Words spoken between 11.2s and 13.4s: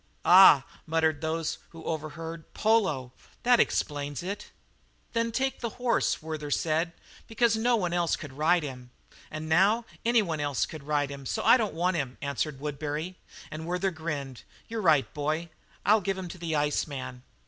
so I don't want him," answered Woodbury.